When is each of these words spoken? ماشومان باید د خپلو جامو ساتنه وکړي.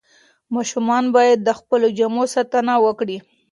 ماشومان 0.55 1.03
باید 1.15 1.39
د 1.43 1.49
خپلو 1.59 1.87
جامو 1.97 2.23
ساتنه 2.33 2.73
وکړي. 2.85 3.17